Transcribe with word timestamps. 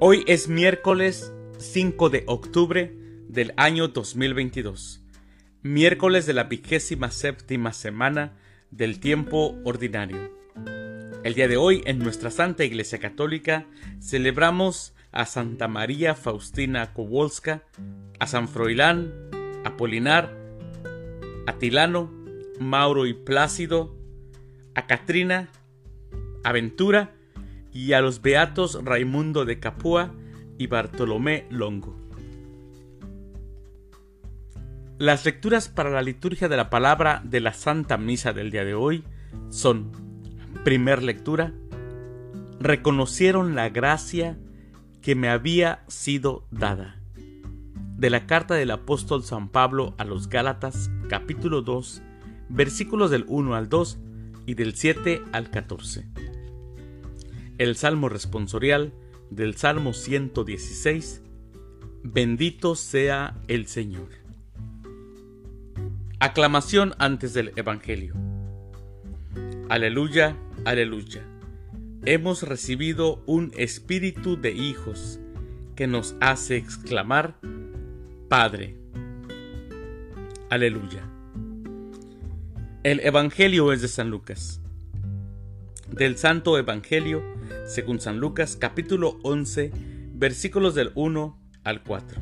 Hoy 0.00 0.24
es 0.26 0.48
miércoles 0.48 1.32
5 1.58 2.10
de 2.10 2.24
octubre 2.26 2.92
del 3.28 3.54
año 3.56 3.86
2022, 3.86 5.04
miércoles 5.62 6.26
de 6.26 6.32
la 6.32 6.44
vigésima 6.44 7.12
séptima 7.12 7.72
semana 7.72 8.36
del 8.72 8.98
tiempo 8.98 9.56
ordinario. 9.64 10.36
El 11.22 11.34
día 11.34 11.46
de 11.46 11.56
hoy 11.56 11.82
en 11.86 12.00
nuestra 12.00 12.32
Santa 12.32 12.64
Iglesia 12.64 12.98
Católica 12.98 13.66
celebramos 14.00 14.94
a 15.12 15.26
Santa 15.26 15.68
María 15.68 16.16
Faustina 16.16 16.92
Kowalska, 16.92 17.62
a 18.18 18.26
San 18.26 18.48
Froilán, 18.48 19.12
Apolinar, 19.64 20.36
a 21.46 21.56
Tilano, 21.58 22.12
Mauro 22.58 23.06
y 23.06 23.14
Plácido, 23.14 23.96
a 24.74 24.88
Catrina, 24.88 25.50
Aventura 26.42 27.14
y 27.74 27.92
a 27.92 28.00
los 28.00 28.22
beatos 28.22 28.78
Raimundo 28.82 29.44
de 29.44 29.58
Capua 29.58 30.14
y 30.56 30.68
Bartolomé 30.68 31.46
Longo. 31.50 31.94
Las 34.96 35.24
lecturas 35.24 35.68
para 35.68 35.90
la 35.90 36.00
liturgia 36.00 36.48
de 36.48 36.56
la 36.56 36.70
palabra 36.70 37.20
de 37.24 37.40
la 37.40 37.52
Santa 37.52 37.98
Misa 37.98 38.32
del 38.32 38.52
día 38.52 38.64
de 38.64 38.74
hoy 38.74 39.02
son, 39.50 39.90
primer 40.62 41.02
lectura, 41.02 41.52
reconocieron 42.60 43.56
la 43.56 43.68
gracia 43.70 44.38
que 45.02 45.16
me 45.16 45.28
había 45.28 45.82
sido 45.88 46.46
dada. 46.52 47.00
De 47.96 48.08
la 48.08 48.26
carta 48.26 48.54
del 48.54 48.70
apóstol 48.70 49.24
San 49.24 49.48
Pablo 49.48 49.94
a 49.98 50.04
los 50.04 50.28
Gálatas, 50.28 50.90
capítulo 51.08 51.60
2, 51.62 52.02
versículos 52.50 53.10
del 53.10 53.24
1 53.26 53.56
al 53.56 53.68
2 53.68 53.98
y 54.46 54.54
del 54.54 54.74
7 54.76 55.24
al 55.32 55.50
14 55.50 56.23
el 57.58 57.76
Salmo 57.76 58.08
responsorial 58.08 58.92
del 59.30 59.54
Salmo 59.56 59.92
116, 59.92 61.22
Bendito 62.02 62.74
sea 62.74 63.34
el 63.48 63.66
Señor. 63.66 64.08
Aclamación 66.20 66.94
antes 66.98 67.32
del 67.32 67.52
Evangelio. 67.56 68.14
Aleluya, 69.68 70.36
aleluya. 70.64 71.22
Hemos 72.04 72.42
recibido 72.42 73.22
un 73.26 73.52
espíritu 73.56 74.36
de 74.38 74.52
hijos 74.52 75.18
que 75.74 75.86
nos 75.86 76.14
hace 76.20 76.56
exclamar, 76.56 77.38
Padre. 78.28 78.76
Aleluya. 80.50 81.08
El 82.82 83.00
Evangelio 83.00 83.72
es 83.72 83.80
de 83.80 83.88
San 83.88 84.10
Lucas. 84.10 84.60
Del 85.96 86.16
Santo 86.16 86.58
Evangelio 86.58 87.22
según 87.66 88.00
San 88.00 88.18
Lucas 88.18 88.56
capítulo 88.56 89.20
11 89.22 89.70
versículos 90.12 90.74
del 90.74 90.90
1 90.96 91.38
al 91.62 91.84
4. 91.84 92.20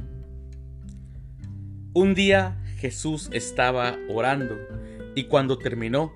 Un 1.95 2.15
día 2.15 2.63
Jesús 2.77 3.31
estaba 3.33 3.97
orando 4.11 4.59
y 5.15 5.25
cuando 5.25 5.57
terminó, 5.57 6.13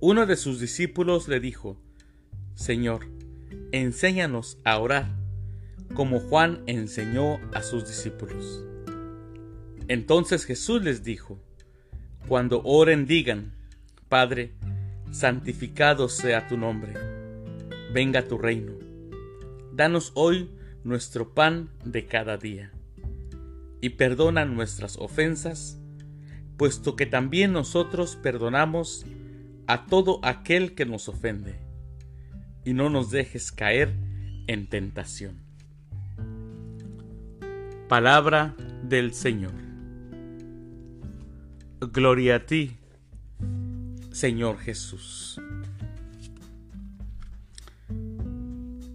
uno 0.00 0.24
de 0.24 0.36
sus 0.36 0.58
discípulos 0.58 1.28
le 1.28 1.38
dijo, 1.38 1.78
Señor, 2.54 3.08
enséñanos 3.72 4.56
a 4.64 4.78
orar, 4.78 5.18
como 5.92 6.18
Juan 6.18 6.62
enseñó 6.66 7.40
a 7.52 7.60
sus 7.60 7.86
discípulos. 7.86 8.64
Entonces 9.86 10.46
Jesús 10.46 10.82
les 10.82 11.04
dijo, 11.04 11.42
Cuando 12.26 12.62
oren 12.64 13.04
digan, 13.04 13.52
Padre, 14.08 14.54
santificado 15.10 16.08
sea 16.08 16.46
tu 16.48 16.56
nombre 16.56 17.20
venga 17.92 18.26
tu 18.26 18.38
reino. 18.38 18.72
Danos 19.72 20.12
hoy 20.14 20.50
nuestro 20.84 21.34
pan 21.34 21.70
de 21.84 22.06
cada 22.06 22.36
día. 22.36 22.72
Y 23.80 23.90
perdona 23.90 24.44
nuestras 24.44 24.96
ofensas, 24.96 25.80
puesto 26.56 26.96
que 26.96 27.06
también 27.06 27.52
nosotros 27.52 28.16
perdonamos 28.16 29.06
a 29.66 29.86
todo 29.86 30.20
aquel 30.22 30.74
que 30.74 30.86
nos 30.86 31.08
ofende. 31.08 31.58
Y 32.64 32.74
no 32.74 32.90
nos 32.90 33.10
dejes 33.10 33.52
caer 33.52 33.94
en 34.46 34.68
tentación. 34.68 35.40
Palabra 37.88 38.54
del 38.84 39.14
Señor. 39.14 39.54
Gloria 41.80 42.36
a 42.36 42.46
ti, 42.46 42.76
Señor 44.12 44.58
Jesús. 44.58 45.40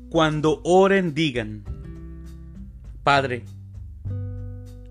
Cuando 0.09 0.61
oren 0.63 1.13
digan, 1.13 1.63
Padre, 3.03 3.43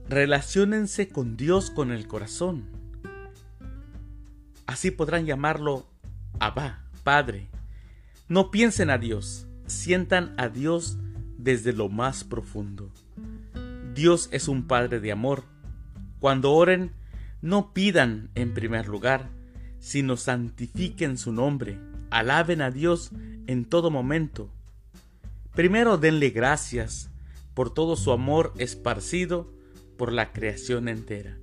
relaciónense 0.09 1.09
con 1.09 1.37
Dios 1.37 1.71
con 1.71 1.93
el 1.93 2.07
corazón. 2.07 2.65
Así 4.67 4.91
podrán 4.91 5.27
llamarlo 5.27 5.87
Abba, 6.41 6.85
Padre. 7.03 7.49
No 8.29 8.51
piensen 8.51 8.91
a 8.91 8.99
Dios, 8.99 9.47
sientan 9.67 10.35
a 10.39 10.49
Dios 10.49 10.99
desde 11.39 11.73
lo 11.73 11.89
más 11.89 12.25
profundo. 12.25 12.91
Dios 13.95 14.29
es 14.33 14.49
un 14.49 14.67
Padre 14.67 15.01
de 15.01 15.13
amor. 15.13 15.45
Cuando 16.19 16.53
oren, 16.53 16.93
no 17.43 17.75
pidan 17.75 18.31
en 18.35 18.55
primer 18.55 18.89
lugar, 18.89 19.31
sino 19.85 20.17
santifiquen 20.17 21.19
su 21.19 21.33
nombre, 21.33 21.79
alaben 22.11 22.63
a 22.63 22.71
Dios 22.71 23.11
en 23.47 23.65
todo 23.65 23.91
momento 23.91 24.51
Primero 25.55 25.99
denle 25.99 26.31
gracias 26.31 27.11
por 27.55 27.73
todo 27.73 27.95
su 27.95 28.11
amor 28.11 28.53
esparcido 28.59 29.53
por 29.97 30.13
la 30.13 30.33
creación 30.33 30.89
entera, 30.89 31.39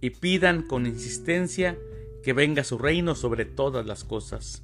y 0.00 0.08
pidan 0.08 0.62
con 0.62 0.86
insistencia 0.86 1.78
que 2.22 2.32
venga 2.32 2.64
su 2.64 2.78
reino 2.78 3.14
sobre 3.14 3.44
todas 3.44 3.84
las 3.84 4.04
cosas, 4.04 4.62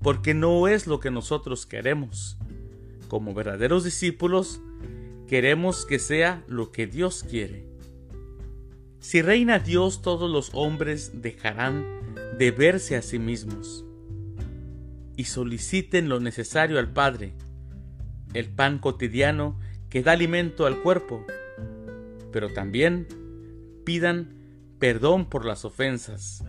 porque 0.00 0.32
no 0.32 0.66
es 0.66 0.86
lo 0.86 0.98
que 0.98 1.10
nosotros 1.10 1.66
queremos. 1.66 2.38
Como 3.08 3.34
verdaderos 3.34 3.84
discípulos, 3.84 4.62
queremos 5.28 5.84
que 5.84 5.98
sea 5.98 6.42
lo 6.48 6.72
que 6.72 6.86
Dios 6.86 7.22
quiere. 7.22 7.69
Si 9.00 9.22
reina 9.22 9.58
Dios, 9.58 10.02
todos 10.02 10.30
los 10.30 10.50
hombres 10.52 11.22
dejarán 11.22 11.84
de 12.38 12.50
verse 12.50 12.96
a 12.96 13.02
sí 13.02 13.18
mismos 13.18 13.84
y 15.16 15.24
soliciten 15.24 16.10
lo 16.10 16.20
necesario 16.20 16.78
al 16.78 16.92
Padre, 16.92 17.32
el 18.34 18.50
pan 18.50 18.78
cotidiano 18.78 19.58
que 19.88 20.02
da 20.02 20.12
alimento 20.12 20.66
al 20.66 20.82
cuerpo, 20.82 21.24
pero 22.30 22.52
también 22.52 23.08
pidan 23.86 24.34
perdón 24.78 25.30
por 25.30 25.46
las 25.46 25.64
ofensas, 25.64 26.44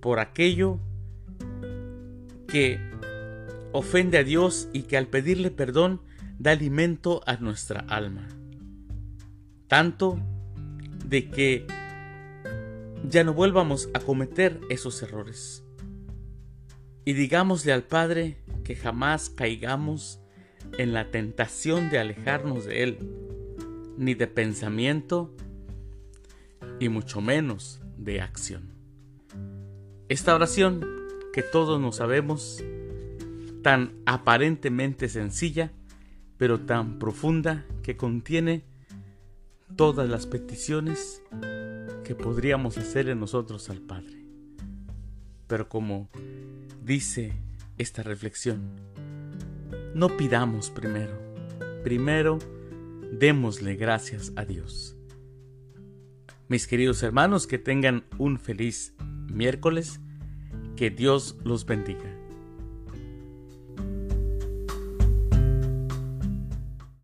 por 0.00 0.20
aquello 0.20 0.78
que 2.46 2.78
ofende 3.72 4.18
a 4.18 4.24
Dios 4.24 4.68
y 4.72 4.82
que 4.82 4.96
al 4.96 5.08
pedirle 5.08 5.50
perdón 5.50 6.00
da 6.38 6.52
alimento 6.52 7.22
a 7.26 7.36
nuestra 7.36 7.80
alma. 7.80 8.28
Tanto 9.66 10.18
de 11.10 11.28
que 11.28 11.66
ya 13.08 13.24
no 13.24 13.34
vuelvamos 13.34 13.90
a 13.94 13.98
cometer 13.98 14.60
esos 14.70 15.02
errores. 15.02 15.64
Y 17.04 17.14
digámosle 17.14 17.72
al 17.72 17.82
Padre 17.82 18.36
que 18.62 18.76
jamás 18.76 19.28
caigamos 19.28 20.20
en 20.78 20.92
la 20.92 21.10
tentación 21.10 21.90
de 21.90 21.98
alejarnos 21.98 22.64
de 22.64 22.84
Él, 22.84 22.98
ni 23.98 24.14
de 24.14 24.28
pensamiento, 24.28 25.34
y 26.78 26.88
mucho 26.88 27.20
menos 27.20 27.80
de 27.96 28.20
acción. 28.20 28.72
Esta 30.08 30.32
oración 30.32 30.86
que 31.32 31.42
todos 31.42 31.80
nos 31.80 31.96
sabemos, 31.96 32.62
tan 33.62 34.00
aparentemente 34.06 35.08
sencilla, 35.08 35.72
pero 36.36 36.60
tan 36.60 37.00
profunda 37.00 37.66
que 37.82 37.96
contiene 37.96 38.69
todas 39.76 40.08
las 40.08 40.26
peticiones 40.26 41.22
que 42.04 42.14
podríamos 42.14 42.78
hacer 42.78 43.08
en 43.08 43.20
nosotros 43.20 43.70
al 43.70 43.80
Padre. 43.80 44.24
Pero 45.46 45.68
como 45.68 46.08
dice 46.82 47.32
esta 47.78 48.02
reflexión. 48.02 48.60
No 49.94 50.16
pidamos 50.16 50.70
primero, 50.70 51.18
primero 51.82 52.38
démosle 53.12 53.74
gracias 53.76 54.32
a 54.36 54.44
Dios. 54.44 54.96
Mis 56.48 56.66
queridos 56.66 57.02
hermanos, 57.02 57.46
que 57.46 57.58
tengan 57.58 58.04
un 58.18 58.38
feliz 58.38 58.94
miércoles, 59.32 60.00
que 60.76 60.90
Dios 60.90 61.36
los 61.44 61.64
bendiga. 61.64 62.19